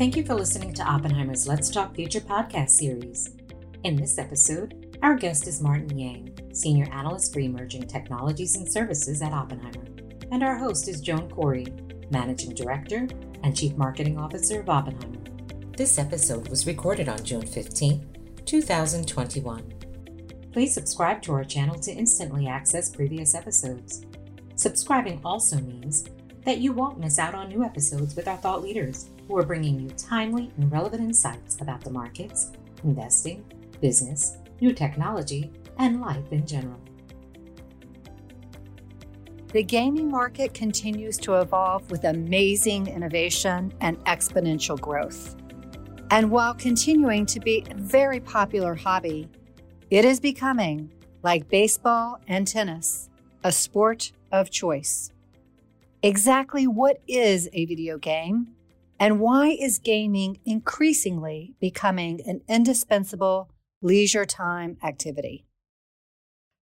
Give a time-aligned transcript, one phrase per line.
[0.00, 3.36] Thank you for listening to Oppenheimer's Let's Talk Future podcast series.
[3.84, 9.20] In this episode, our guest is Martin Yang, Senior Analyst for Emerging Technologies and Services
[9.20, 9.84] at Oppenheimer,
[10.32, 11.66] and our host is Joan Corey,
[12.10, 13.08] Managing Director
[13.42, 15.20] and Chief Marketing Officer of Oppenheimer.
[15.76, 19.74] This episode was recorded on June 15, 2021.
[20.50, 24.06] Please subscribe to our channel to instantly access previous episodes.
[24.56, 26.06] Subscribing also means
[26.46, 29.78] that you won't miss out on new episodes with our thought leaders who are bringing
[29.78, 32.50] you timely and relevant insights about the markets,
[32.82, 33.44] investing,
[33.80, 36.80] business, new technology, and life in general.
[39.52, 45.36] The gaming market continues to evolve with amazing innovation and exponential growth.
[46.10, 49.28] And while continuing to be a very popular hobby,
[49.90, 50.90] it is becoming,
[51.22, 53.08] like baseball and tennis,
[53.44, 55.12] a sport of choice.
[56.02, 58.56] Exactly what is a video game?
[59.00, 65.46] And why is gaming increasingly becoming an indispensable leisure time activity?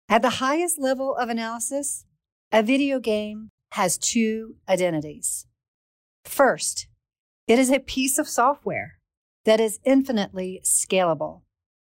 [0.08, 2.04] At the highest level of analysis,
[2.50, 5.46] a video game has two identities.
[6.24, 6.88] First,
[7.46, 8.98] it is a piece of software
[9.44, 11.42] that is infinitely scalable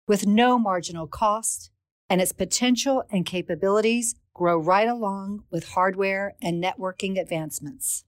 [0.09, 1.71] with no marginal cost,
[2.11, 8.05] and its potential and capabilities grow right along with hardware and networking advancements.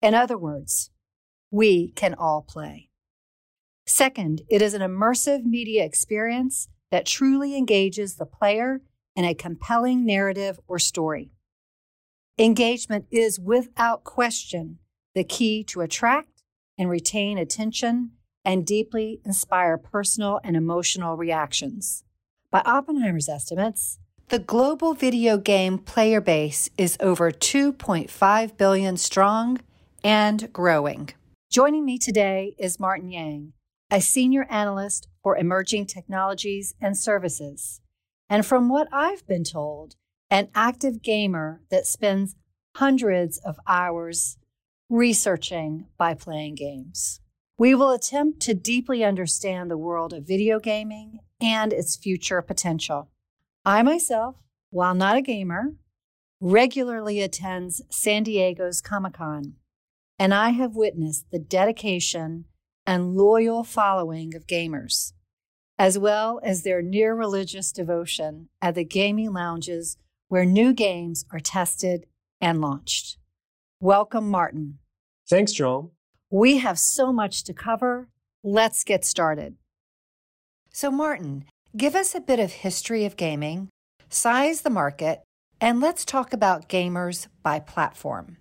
[0.00, 0.90] In other words,
[1.54, 2.88] we can all play.
[3.86, 8.80] Second, it is an immersive media experience that truly engages the player
[9.14, 11.30] in a compelling narrative or story.
[12.36, 14.78] Engagement is without question
[15.14, 16.42] the key to attract
[16.76, 18.10] and retain attention
[18.44, 22.02] and deeply inspire personal and emotional reactions.
[22.50, 29.60] By Oppenheimer's estimates, the global video game player base is over 2.5 billion strong
[30.02, 31.10] and growing.
[31.54, 33.52] Joining me today is Martin Yang,
[33.88, 37.80] a senior analyst for emerging technologies and services.
[38.28, 39.94] And from what I've been told,
[40.28, 42.34] an active gamer that spends
[42.74, 44.36] hundreds of hours
[44.90, 47.20] researching by playing games.
[47.56, 53.10] We will attempt to deeply understand the world of video gaming and its future potential.
[53.64, 54.34] I myself,
[54.70, 55.76] while not a gamer,
[56.40, 59.54] regularly attends San Diego's Comic Con,
[60.18, 62.44] and I have witnessed the dedication
[62.86, 65.12] and loyal following of gamers,
[65.78, 69.96] as well as their near religious devotion at the gaming lounges
[70.28, 72.06] where new games are tested
[72.40, 73.18] and launched.
[73.80, 74.78] Welcome, Martin.
[75.28, 75.90] Thanks, Joan.
[76.30, 78.08] We have so much to cover.
[78.42, 79.56] Let's get started.
[80.70, 81.44] So, Martin,
[81.76, 83.68] give us a bit of history of gaming,
[84.08, 85.22] size the market,
[85.60, 88.36] and let's talk about gamers by platform.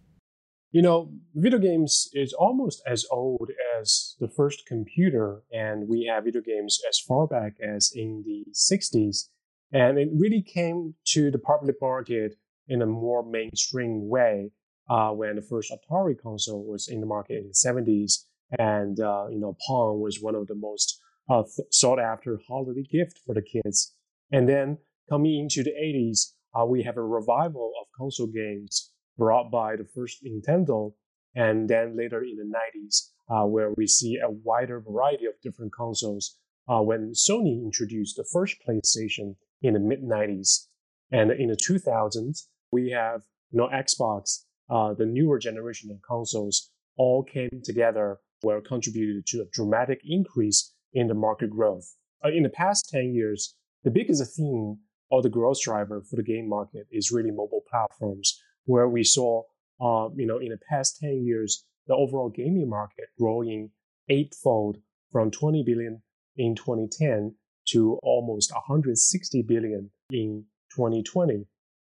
[0.73, 6.23] You know, video games is almost as old as the first computer, and we have
[6.23, 9.29] video games as far back as in the 60s.
[9.72, 14.50] And it really came to the public market in a more mainstream way
[14.89, 18.25] uh, when the first Atari console was in the market in the 70s.
[18.57, 23.19] And, uh, you know, Pong was one of the most uh, sought after holiday gift
[23.28, 23.94] for the kids.
[24.31, 29.51] And then coming into the 80s, uh, we have a revival of console games brought
[29.51, 30.94] by the first Nintendo.
[31.35, 35.74] And then later in the 90s, uh, where we see a wider variety of different
[35.74, 36.38] consoles
[36.68, 40.68] uh, when Sony introduced the first PlayStation in the mid 90s.
[41.12, 46.72] And in the 2000s, we have you know, Xbox uh, the newer generation of consoles
[46.97, 51.95] all came together where contributed to a dramatic increase in the market growth.
[52.24, 54.78] Uh, in the past 10 years, the biggest theme
[55.09, 59.44] or the growth driver for the game market is really mobile platforms, where we saw,
[59.81, 63.72] uh, you know, in the past 10 years, the overall gaming market growing
[64.09, 64.78] eightfold
[65.12, 66.01] from 20 billion
[66.38, 67.35] in 2010
[67.68, 71.46] to almost 160 billion in 2020.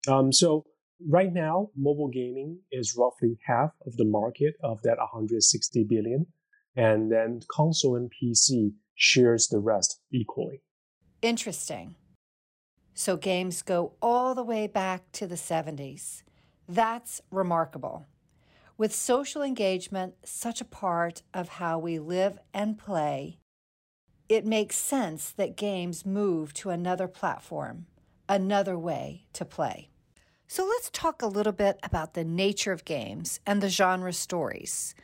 [0.08, 0.66] Um, so
[1.08, 6.28] right now, mobile gaming is roughly half of the market of that 160 billion.
[6.76, 10.62] And then console and PC shares the rest equally.
[11.22, 11.96] Interesting.
[12.94, 16.24] So games go all the way back to the 70s.
[16.68, 18.06] That's remarkable.
[18.78, 23.38] With social engagement such a part of how we live and play,
[24.30, 27.86] it makes sense that games move to another platform,
[28.30, 29.90] another way to play.
[30.48, 34.96] So let's talk a little bit about the nature of games and the genre stories.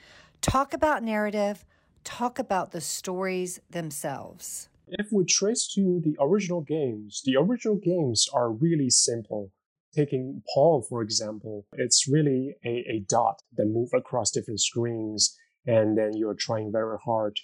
[0.42, 1.66] Talk about narrative,
[2.04, 4.70] talk about the stories themselves.
[4.88, 9.52] If we trace to the original games, the original games are really simple.
[9.98, 15.22] Taking Pong, for example, it's really a, a dot that move across different screens.
[15.66, 17.36] and then you're trying very hard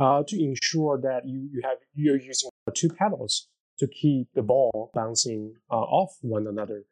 [0.00, 4.90] uh, to ensure that you, you have you're using two pedals to keep the ball
[4.94, 6.84] bouncing uh, off one another.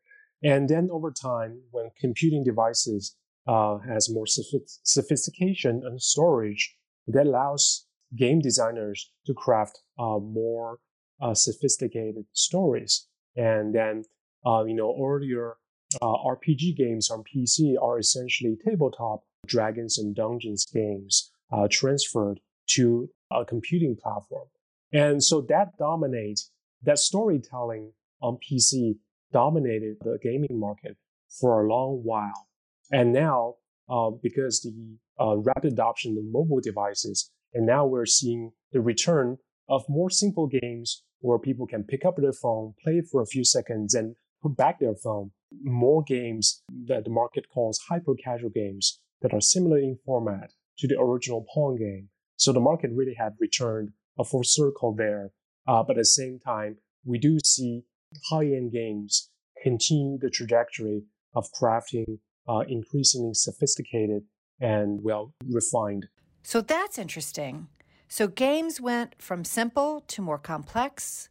[0.43, 3.17] And then over time, when computing devices
[3.49, 6.77] uh, has more sophistication and storage,
[7.09, 7.87] that allows
[8.17, 10.79] game designers to craft uh, more
[11.21, 13.09] uh, sophisticated stories.
[13.35, 14.05] And then,
[14.47, 15.57] uh, you know, earlier
[16.01, 22.41] uh, RPG games on PC are essentially tabletop Dragons and Dungeons games uh, transferred
[22.71, 24.49] to a computing platform.
[24.93, 26.51] And so that dominates,
[26.83, 28.97] that storytelling on PC
[29.33, 30.97] dominated the gaming market
[31.41, 32.49] for a long while.
[32.93, 33.57] And now,
[33.89, 39.39] uh, because the uh, rapid adoption of mobile devices, and now we're seeing the return
[39.69, 43.45] of more simple games where people can pick up their phone, play for a few
[43.45, 44.15] seconds, and
[44.47, 45.31] put back their phone.
[45.63, 50.89] More games that the market calls hyper casual games that are similar in format to
[50.89, 52.09] the original Pong game.
[52.37, 55.31] So the market really had returned a full circle there.
[55.67, 57.85] Uh, but at the same time, we do see
[58.31, 59.31] high-end games
[59.63, 61.03] continue the trajectory
[61.35, 64.23] of crafting uh, increasingly sophisticated
[64.61, 66.07] and well refined.
[66.43, 67.69] So that's interesting.
[68.09, 71.29] So games went from simple to more complex,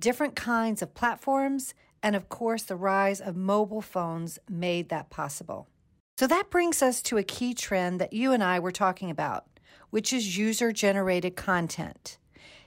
[0.00, 5.68] different kinds of platforms, and of course, the rise of mobile phones made that possible.
[6.18, 9.46] So that brings us to a key trend that you and I were talking about,
[9.90, 12.18] which is user generated content.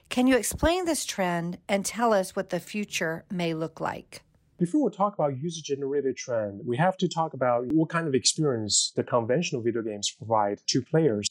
[0.08, 4.22] Can you explain this trend and tell us what the future may look like?
[4.58, 8.14] Before we talk about user generated trend, we have to talk about what kind of
[8.14, 11.26] experience the conventional video games provide to players.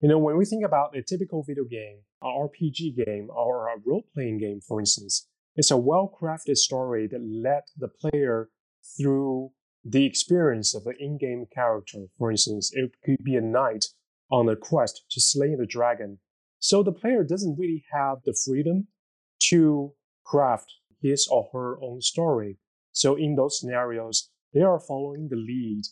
[0.00, 3.76] You know, when we think about a typical video game, an RPG game, or a
[3.86, 5.26] role playing game, for instance,
[5.58, 8.48] it's a well crafted story that led the player
[8.96, 9.50] through
[9.84, 12.06] the experience of the in game character.
[12.16, 13.86] For instance, it could be a knight
[14.30, 16.18] on a quest to slay the dragon
[16.60, 18.86] so the player doesn't really have the freedom
[19.50, 19.92] to
[20.24, 20.72] craft
[21.02, 22.58] his or her own story.
[22.92, 25.82] So in those scenarios, they are following the lead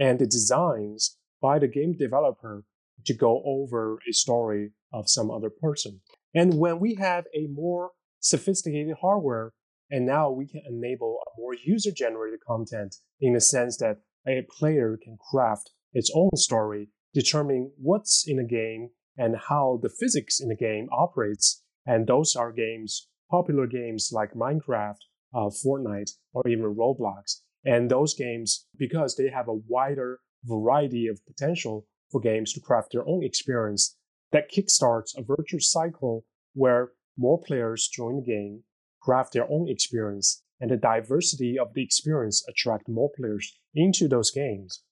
[0.00, 2.64] and the designs by the game developer
[3.04, 6.00] to go over a story of some other person.
[6.34, 7.90] And when we have a more
[8.22, 9.52] sophisticated hardware,
[9.90, 14.46] and now we can enable a more user generated content in the sense that a
[14.58, 20.40] player can craft its own story, determining what's in a game and how the physics
[20.40, 21.62] in the game operates.
[21.84, 24.96] And those are games, popular games like Minecraft,
[25.34, 27.40] uh, Fortnite, or even Roblox.
[27.64, 32.92] And those games, because they have a wider variety of potential for games to craft
[32.92, 33.96] their own experience,
[34.30, 38.62] that kickstarts a virtuous cycle where more players join the game,
[39.00, 44.30] craft their own experience, and the diversity of the experience attract more players into those
[44.30, 44.82] games.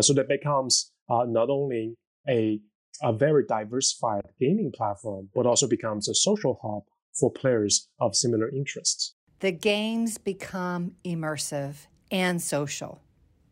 [0.00, 1.96] So that becomes uh, not only
[2.28, 2.60] a
[3.02, 6.82] a very diversified gaming platform, but also becomes a social hub
[7.18, 9.14] for players of similar interests.
[9.40, 13.00] The games become immersive and social.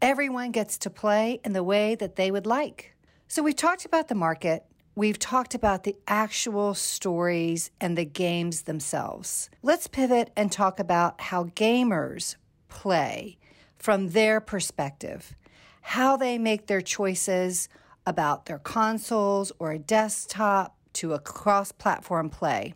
[0.03, 2.95] Everyone gets to play in the way that they would like.
[3.27, 4.65] So we've talked about the market,
[4.99, 9.49] we've talked about the actual stories and the games themselves.
[9.63, 12.35] Let's pivot and talk about how gamers
[12.69, 13.39] play
[13.79, 15.37] from their perspective,
[15.83, 17.69] how they make their choices
[18.07, 22.75] about their consoles or a desktop to a cross platform play.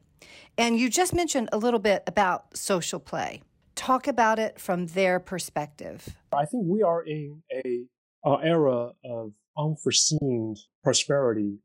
[0.56, 3.42] And you just mentioned a little bit about social play.
[3.74, 6.16] Talk about it from their perspective.
[6.32, 7.80] I think we are in a,
[8.24, 10.54] era of unforeseen
[10.84, 11.58] prosperity.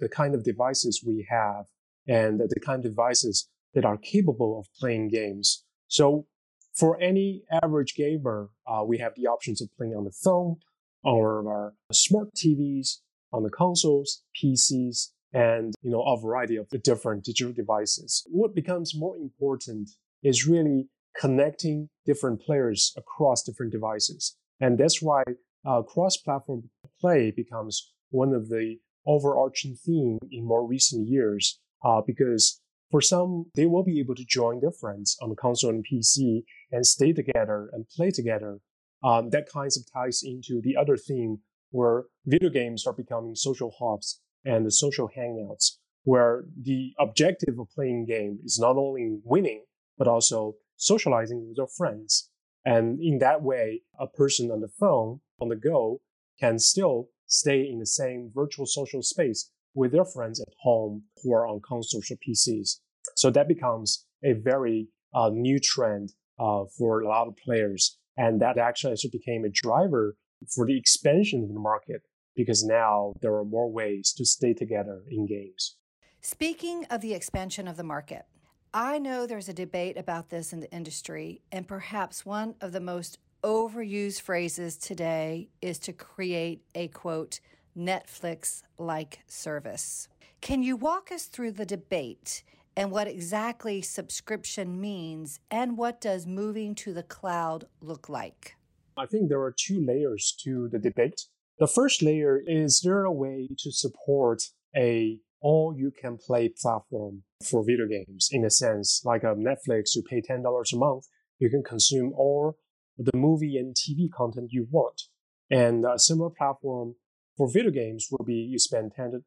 [0.00, 1.66] The kind of devices we have
[2.08, 5.64] and the kind of devices that are capable of playing games.
[5.88, 6.26] So
[6.74, 10.56] for any average gamer, uh, we have the options of playing on the phone
[11.04, 12.98] or our smart TVs
[13.32, 18.24] on the consoles, PCs, and you know a variety of the different digital devices.
[18.28, 19.90] What becomes more important
[20.22, 20.88] is really
[21.18, 25.22] connecting different players across different devices, and that's why
[25.64, 26.68] uh, cross-platform
[27.00, 28.76] play becomes one of the
[29.06, 31.58] overarching theme in more recent years.
[31.84, 35.70] Uh, because for some, they will be able to join their friends on the console
[35.70, 36.42] and PC
[36.72, 38.58] and stay together and play together.
[39.02, 41.38] Um, that kind of ties into the other theme
[41.70, 48.06] where video games are becoming social hubs and social hangouts, where the objective of playing
[48.06, 49.64] game is not only winning,
[49.96, 52.30] but also socializing with your friends.
[52.64, 56.00] And in that way, a person on the phone, on the go,
[56.38, 61.32] can still stay in the same virtual social space with their friends at home who
[61.32, 62.80] are on consoles or PCs.
[63.16, 67.98] So that becomes a very uh, new trend uh, for a lot of players.
[68.16, 70.16] And that actually became a driver
[70.54, 72.02] for the expansion of the market
[72.36, 75.76] because now there are more ways to stay together in games.
[76.20, 78.26] Speaking of the expansion of the market,
[78.72, 82.80] I know there's a debate about this in the industry, and perhaps one of the
[82.80, 87.40] most overused phrases today is to create a quote,
[87.76, 90.08] Netflix like service.
[90.40, 92.42] Can you walk us through the debate
[92.76, 98.56] and what exactly subscription means and what does moving to the cloud look like?
[98.96, 101.26] I think there are two layers to the debate.
[101.58, 104.42] The first layer is there a way to support
[104.76, 109.94] a all you can play platform for video games in a sense like a Netflix
[109.94, 111.04] you pay $10 a month
[111.38, 112.56] you can consume all
[112.98, 115.02] the movie and TV content you want
[115.50, 116.94] and a similar platform
[117.36, 119.20] for video games will be you spend 10 to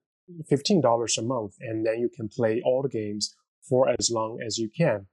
[0.51, 3.36] $15 a month and then you can play all the games
[3.67, 5.08] for as long as you can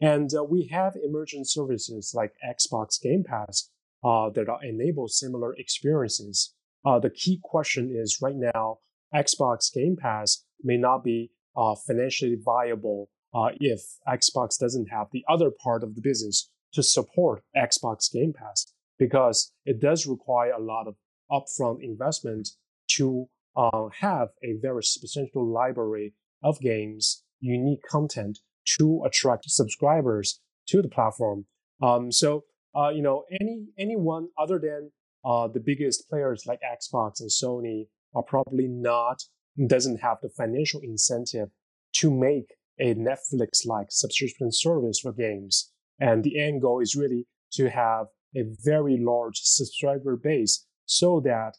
[0.00, 3.70] and uh, we have emergent services like Xbox Game Pass
[4.04, 6.54] uh, that enable similar experiences.
[6.84, 8.78] Uh, the key question is right now,
[9.14, 15.24] Xbox Game Pass may not be uh, financially viable uh, if Xbox doesn't have the
[15.28, 20.62] other part of the business to support Xbox Game Pass because it does require a
[20.62, 20.94] lot of
[21.30, 22.48] upfront investment
[22.92, 28.38] to uh, have a very substantial library of games, unique content
[28.78, 31.46] to attract subscribers to the platform.
[31.82, 32.44] Um, so
[32.76, 34.90] uh, you know, any anyone other than
[35.24, 39.22] uh, the biggest players like Xbox and Sony are probably not
[39.66, 41.48] doesn't have the financial incentive
[41.94, 45.72] to make a Netflix-like subscription service for games.
[46.00, 51.56] And the end goal is really to have a very large subscriber base so that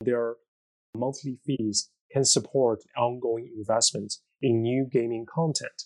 [0.00, 0.36] their
[0.96, 5.84] monthly fees can support ongoing investments in new gaming content.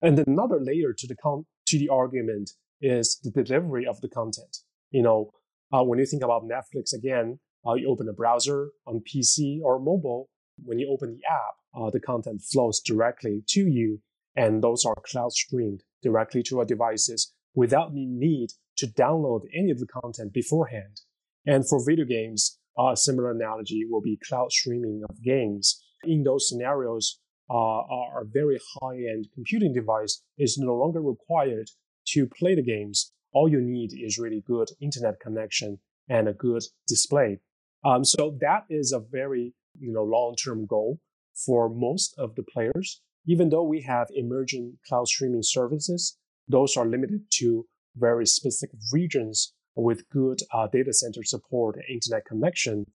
[0.00, 4.58] And another layer to the con- to the argument is the delivery of the content.
[4.90, 5.30] You know,
[5.72, 9.78] uh, when you think about Netflix again, uh, you open a browser on PC or
[9.78, 10.28] mobile.
[10.64, 14.00] When you open the app, uh, the content flows directly to you,
[14.36, 19.70] and those are cloud streamed directly to our devices without the need to download any
[19.70, 21.00] of the content beforehand.
[21.46, 25.82] And for video games, a similar analogy will be cloud streaming of games.
[26.04, 31.68] In those scenarios, uh, our very high-end computing device is no longer required
[32.08, 35.78] to play the games, all you need is really good internet connection
[36.08, 37.40] and a good display.
[37.84, 41.00] Um, so that is a very you know long-term goal
[41.34, 43.00] for most of the players.
[43.26, 46.18] Even though we have emerging cloud streaming services,
[46.52, 47.66] those are limited to
[47.96, 52.86] very specific regions with good uh, data center support and internet connection.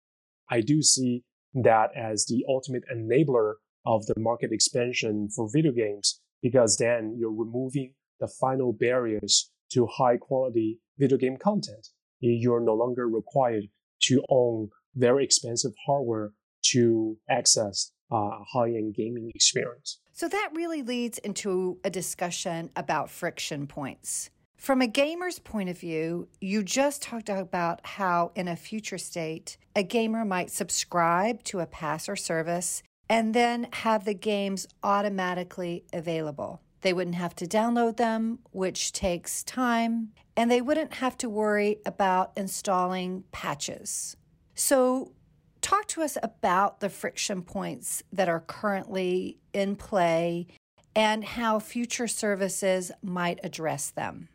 [0.50, 1.24] I do see
[1.54, 3.54] that as the ultimate enabler
[3.86, 9.88] of the market expansion for video games because then you're removing the final barriers to
[9.88, 11.88] high quality video game content.
[12.20, 13.66] You're no longer required
[14.04, 16.32] to own very expensive hardware
[16.72, 20.00] to access uh, high end gaming experience.
[20.14, 24.30] So that really leads into a discussion about friction points.
[24.58, 29.58] From a gamer's point of view, you just talked about how in a future state,
[29.76, 35.86] a gamer might subscribe to a pass or service and then have the games automatically
[35.94, 36.62] available.
[36.82, 41.78] They wouldn't have to download them, which takes time, and they wouldn't have to worry
[41.86, 44.18] about installing patches.
[44.54, 45.14] So,
[45.62, 50.48] talk to us about the friction points that are currently in play
[50.96, 54.30] and how future services might address them.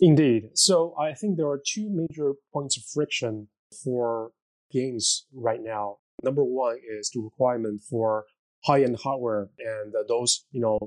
[0.00, 0.50] Indeed.
[0.54, 3.48] So, I think there are two major points of friction
[3.84, 4.32] for
[4.70, 5.98] games right now.
[6.22, 8.24] Number one is the requirement for
[8.64, 10.78] high-end hardware and uh, those, you know,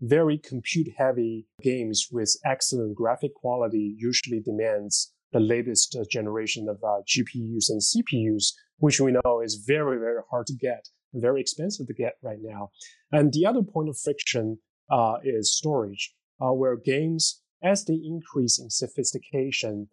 [0.00, 6.76] very compute heavy games with excellent graphic quality usually demands the latest uh, generation of
[6.82, 11.86] uh, GPUs and CPUs, which we know is very, very hard to get, very expensive
[11.88, 12.70] to get right now.
[13.12, 14.58] And the other point of friction
[14.90, 19.88] uh, is storage, where games, as they increase in sophistication,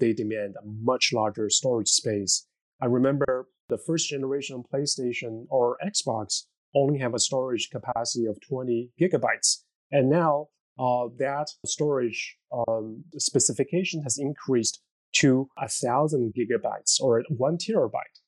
[0.00, 2.46] they demand a much larger storage space.
[2.80, 8.90] I remember the first generation PlayStation or Xbox only have a storage capacity of 20
[9.00, 9.64] gigabytes.
[9.90, 12.36] And now uh, that storage
[12.68, 14.80] um, specification has increased
[15.14, 18.20] to a thousand gigabytes or one terabyte.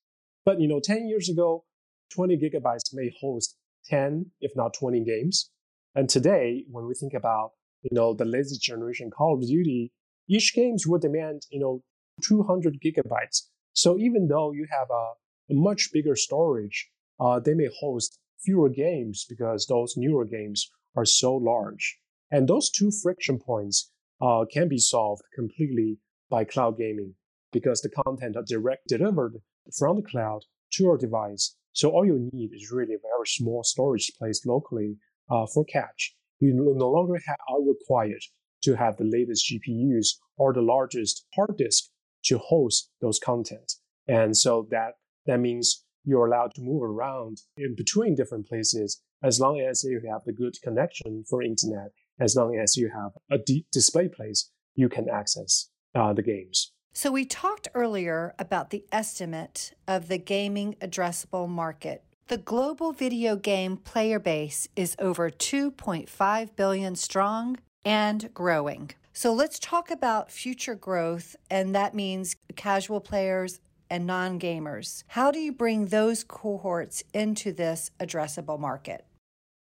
[0.45, 1.65] But you know, 10 years ago,
[2.13, 5.51] 20 gigabytes may host 10, if not 20 games.
[5.95, 7.53] And today, when we think about
[7.83, 9.93] you know the latest generation Call of Duty,
[10.29, 11.83] each games will demand you know
[12.23, 13.43] 200 gigabytes.
[13.73, 15.13] So even though you have a,
[15.53, 21.05] a much bigger storage, uh, they may host fewer games because those newer games are
[21.05, 21.99] so large.
[22.31, 27.15] And those two friction points uh, can be solved completely by cloud gaming
[27.53, 29.39] because the content are direct delivered
[29.77, 31.57] from the cloud to your device.
[31.73, 34.97] So all you need is really a very small storage placed locally
[35.29, 36.15] uh, for cache.
[36.39, 37.15] You no longer
[37.49, 38.23] are required
[38.63, 41.85] to have the latest GPUs or the largest hard disk
[42.25, 43.73] to host those content.
[44.07, 44.95] And so that,
[45.27, 50.01] that means you're allowed to move around in between different places as long as you
[50.11, 54.51] have the good connection for internet, as long as you have a d- display place
[54.75, 56.73] you can access uh, the games.
[56.93, 62.03] So, we talked earlier about the estimate of the gaming addressable market.
[62.27, 68.91] The global video game player base is over 2.5 billion strong and growing.
[69.13, 75.05] So, let's talk about future growth, and that means casual players and non gamers.
[75.09, 79.05] How do you bring those cohorts into this addressable market?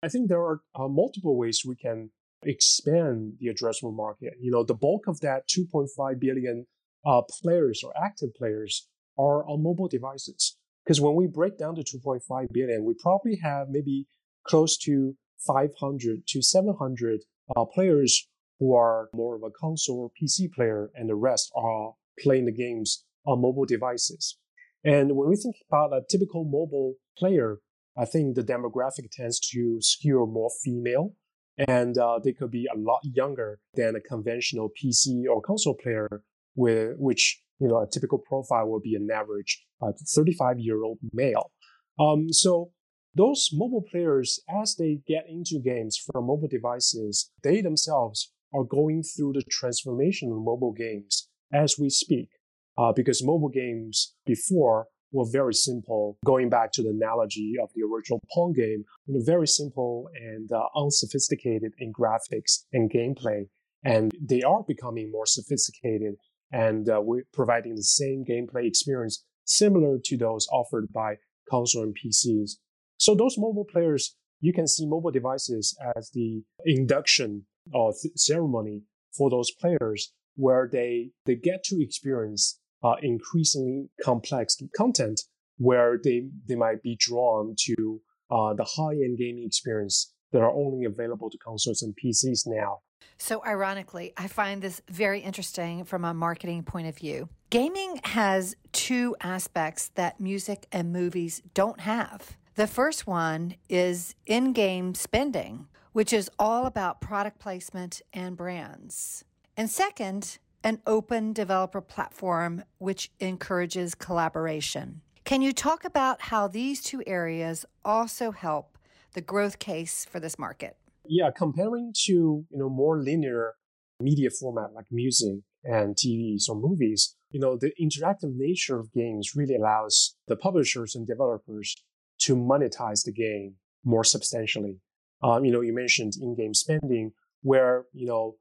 [0.01, 2.09] I think there are uh, multiple ways we can
[2.45, 4.33] expand the addressable market.
[4.39, 6.65] You know, the bulk of that 2.5 billion
[7.05, 10.57] uh, players or active players are on mobile devices.
[10.83, 14.05] Because when we break down to 2.5 billion, we probably have maybe
[14.45, 17.21] close to 500 to 700
[17.55, 18.27] uh, players
[18.59, 22.51] who are more of a console or PC player, and the rest are playing the
[22.51, 24.37] games on mobile devices.
[24.83, 27.59] And when we think about a typical mobile player,
[27.97, 31.13] I think the demographic tends to skew more female,
[31.57, 36.23] and uh, they could be a lot younger than a conventional PC or console player,
[36.55, 40.99] with, which you know a typical profile will be an average uh, 35 year old
[41.13, 41.51] male.
[41.99, 42.71] Um, so
[43.15, 49.03] those mobile players, as they get into games from mobile devices, they themselves are going
[49.03, 52.29] through the transformation of mobile games as we speak.
[52.75, 56.17] Uh, because mobile games before were very simple.
[56.25, 60.51] Going back to the analogy of the original Pong game, you know, very simple and
[60.51, 63.43] uh, unsophisticated in graphics and gameplay.
[63.85, 66.15] And they are becoming more sophisticated
[66.51, 71.15] and uh, we're providing the same gameplay experience similar to those offered by
[71.49, 72.51] console and PCs.
[72.97, 78.83] So those mobile players, you can see mobile devices as the induction or th- ceremony
[79.17, 85.21] for those players where they, they get to experience uh, increasingly complex content
[85.57, 90.85] where they, they might be drawn to uh, the high-end gaming experience that are only
[90.85, 92.79] available to consoles and PCs now.
[93.17, 97.29] So, ironically, I find this very interesting from a marketing point of view.
[97.49, 102.37] Gaming has two aspects that music and movies don't have.
[102.55, 109.23] The first one is in game spending, which is all about product placement and brands.
[109.55, 115.01] And second, an open developer platform which encourages collaboration.
[115.23, 118.77] Can you talk about how these two areas also help
[119.13, 120.75] the growth case for this market?
[121.05, 123.55] Yeah, comparing to you know more linear
[123.99, 129.35] media format like music and TVs or movies, you know the interactive nature of games
[129.35, 131.75] really allows the publishers and developers
[132.19, 134.79] to monetize the game more substantially.
[135.21, 138.35] Um, you know, you mentioned in-game spending, where you know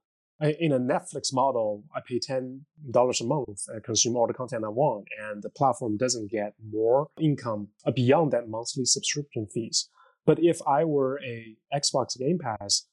[0.48, 4.64] in a Netflix model, I pay ten dollars a month and consume all the content
[4.64, 9.88] I want, and the platform doesn't get more income beyond that monthly subscription fees.
[10.24, 12.86] But if I were a Xbox Game Pass,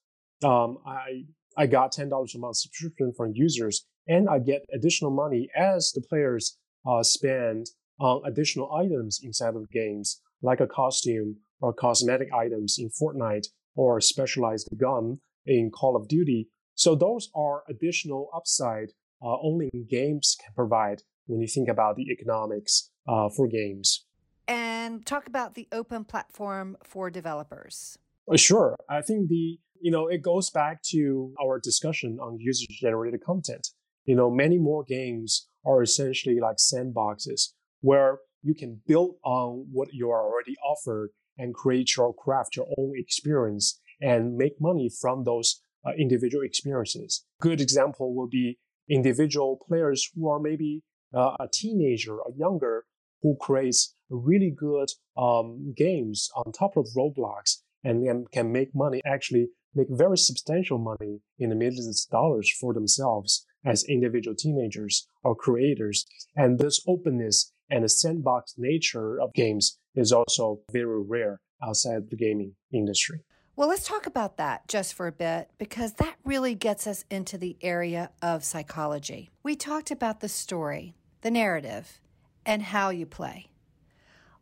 [0.44, 1.26] um, I
[1.58, 5.92] I got ten dollars a month subscription from users, and I get additional money as
[5.94, 6.58] the players
[6.88, 7.68] uh, spend
[8.00, 14.00] on additional items inside of games, like a costume or cosmetic items in Fortnite or
[14.00, 16.48] specialized gun in Call of Duty
[16.80, 22.10] so those are additional upside uh, only games can provide when you think about the
[22.10, 24.06] economics uh, for games.
[24.48, 27.98] And talk about the open platform for developers.
[28.32, 28.78] Uh, sure.
[28.90, 33.68] I think the, you know, it goes back to our discussion on user generated content.
[34.06, 37.50] You know, many more games are essentially like sandboxes
[37.82, 42.68] where you can build on what you are already offered and create your craft, your
[42.78, 47.26] own experience and make money from those uh, individual experiences.
[47.42, 52.86] Good example will be individual players who are maybe uh, a teenager or younger
[53.22, 59.02] who creates really good um, games on top of Roblox and then can make money,
[59.06, 65.08] actually make very substantial money in the millions of dollars for themselves as individual teenagers
[65.24, 66.06] or creators.
[66.36, 72.16] And this openness and the sandbox nature of games is also very rare outside the
[72.16, 73.24] gaming industry.
[73.60, 77.38] Well, let's talk about that just for a bit because that really gets us into
[77.38, 79.32] the area of psychology.
[79.44, 82.00] We talked about the story, the narrative,
[82.46, 83.48] and how you play.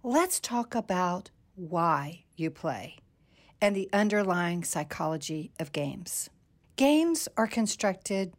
[0.04, 2.98] Let's talk about why you play
[3.60, 6.30] and the underlying psychology of games.
[6.76, 8.34] Games are constructed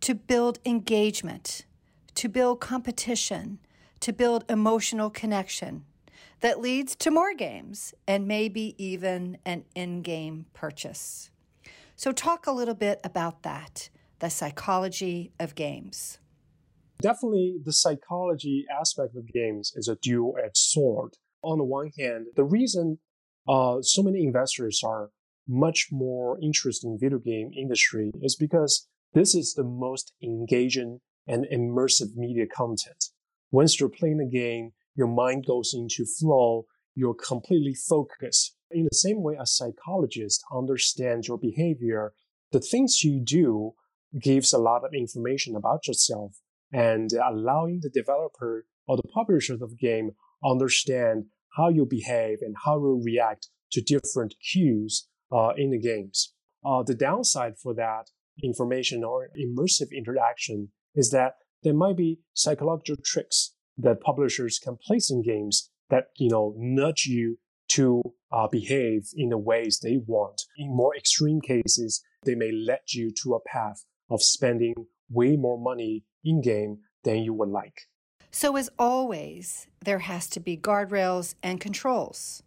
[0.00, 1.66] to build engagement,
[2.14, 3.58] to build competition,
[4.00, 5.84] to build emotional connection,
[6.40, 11.30] that leads to more games and maybe even an in game purchase.
[11.96, 16.18] So, talk a little bit about that the psychology of games.
[17.00, 21.12] Definitely, the psychology aspect of games is a dual edged sword.
[21.42, 22.98] On the one hand, the reason
[23.46, 25.10] uh, so many investors are
[25.46, 31.46] much more interested in video game industry is because this is the most engaging and
[31.52, 33.10] immersive media content.
[33.50, 38.56] Once you're playing a game, your mind goes into flow, you're completely focused.
[38.70, 42.14] In the same way a psychologist understands your behavior,
[42.52, 43.74] the things you do
[44.20, 46.40] gives a lot of information about yourself
[46.72, 50.12] and allowing the developer or the publisher of the game
[50.44, 56.32] understand how you behave and how you react to different cues uh, in the games.
[56.64, 58.10] Uh, the downside for that
[58.42, 65.10] information or immersive interaction is that there might be psychological tricks that publishers can place
[65.10, 70.42] in games that you know nudge you to uh, behave in the ways they want.
[70.56, 74.74] In more extreme cases, they may lead you to a path of spending
[75.10, 77.82] way more money in game than you would like.
[78.30, 82.42] So, as always, there has to be guardrails and controls.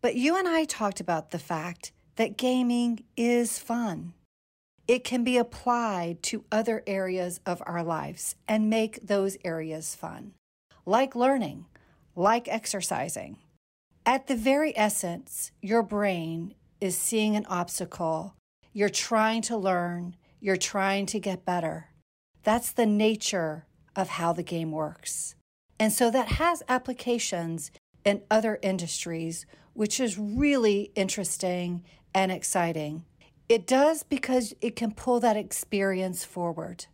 [0.00, 4.14] But you and I talked about the fact that gaming is fun.
[4.86, 10.32] It can be applied to other areas of our lives and make those areas fun,
[10.84, 11.66] like learning,
[12.14, 13.38] like exercising.
[14.06, 18.34] At the very essence, your brain is seeing an obstacle.
[18.72, 21.88] You're trying to learn, you're trying to get better.
[22.42, 25.34] That's the nature of how the game works.
[25.78, 27.70] And so that has applications
[28.04, 33.04] in other industries, which is really interesting and exciting.
[33.48, 36.86] It does because it can pull that experience forward.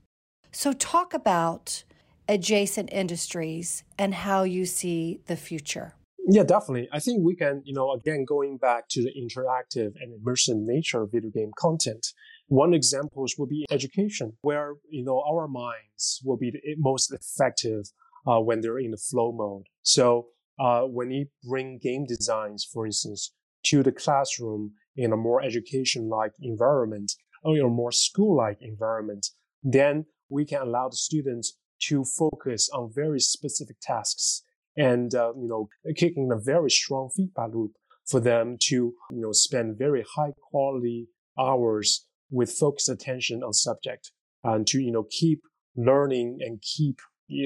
[0.53, 1.85] So, talk about
[2.29, 5.95] adjacent industries and how you see the future.
[6.29, 6.89] Yeah, definitely.
[6.93, 11.03] I think we can, you know, again, going back to the interactive and immersive nature
[11.03, 12.05] of video game content,
[12.49, 17.85] one example would be education, where, you know, our minds will be the most effective
[18.27, 19.67] uh, when they're in the flow mode.
[19.83, 23.33] So, uh, when you bring game designs, for instance,
[23.67, 27.13] to the classroom in a more education-like environment
[27.45, 29.29] or a more school-like environment,
[29.63, 34.43] then we can allow the students to focus on very specific tasks
[34.77, 37.73] and uh, you know kicking a very strong feedback loop
[38.07, 38.75] for them to
[39.11, 41.09] you know spend very high quality
[41.39, 44.11] hours with focused attention on subject
[44.45, 45.43] and to you know keep
[45.77, 47.01] learning and keep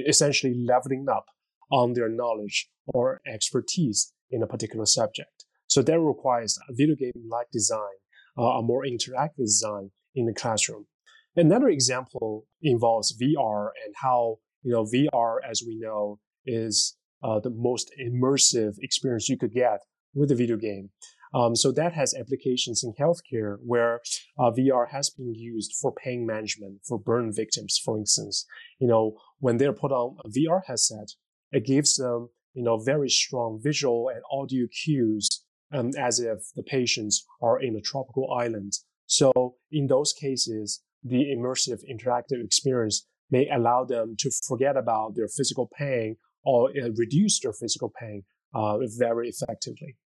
[0.07, 1.27] essentially leveling up
[1.71, 5.45] on their knowledge or expertise in a particular subject.
[5.67, 7.97] So that requires a video game like design,
[8.39, 10.87] uh, a more interactive design in the classroom.
[11.37, 17.51] Another example involves VR and how, you know, VR, as we know, is uh, the
[17.51, 19.81] most immersive experience you could get
[20.15, 20.91] with a video game.
[21.33, 24.01] Um, so that has applications in healthcare where
[24.39, 28.45] uh, VR has been used for pain management for burn victims, for instance.
[28.81, 31.11] You know, when they're put on a VR headset,
[31.53, 35.29] it gives them, you know, very strong visual and audio cues
[35.73, 38.73] um, as if the patients are in a tropical island.
[39.07, 45.29] So in those cases, the immersive interactive experience may allow them to forget about their
[45.29, 49.97] physical pain or uh, reduce their physical pain uh, very effectively.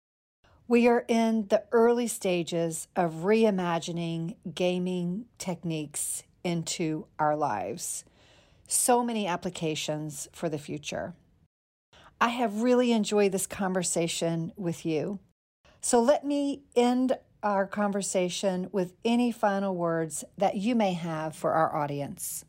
[0.67, 8.05] We are in the early stages of reimagining gaming techniques into our lives.
[8.67, 11.15] So many applications for the future.
[12.21, 15.19] I have really enjoyed this conversation with you.
[15.83, 21.53] So let me end our conversation with any final words that you may have for
[21.53, 22.45] our audience.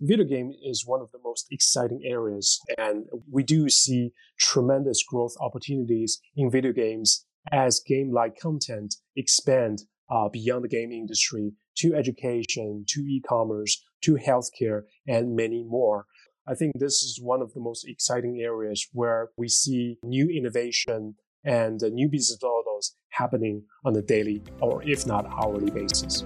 [0.00, 5.34] Video game is one of the most exciting areas, and we do see tremendous growth
[5.40, 12.84] opportunities in video games as game-like content expand uh, beyond the game industry to education,
[12.88, 16.06] to e-commerce, to healthcare, and many more.
[16.48, 21.16] I think this is one of the most exciting areas where we see new innovation
[21.44, 26.24] and new business models happening on a daily or if not hourly basis.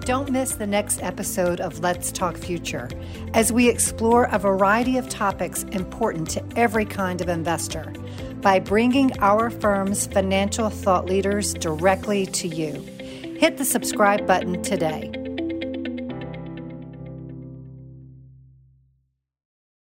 [0.00, 2.88] Don't miss the next episode of Let's Talk Future
[3.34, 7.92] as we explore a variety of topics important to every kind of investor
[8.40, 12.72] by bringing our firm's financial thought leaders directly to you.
[13.38, 15.27] Hit the subscribe button today.